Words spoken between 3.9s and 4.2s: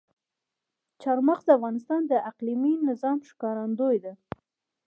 ده.